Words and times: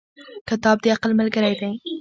•کتاب 0.49 0.77
د 0.81 0.85
عقل 0.93 1.11
ملګری 1.19 1.53
دی. 1.59 1.71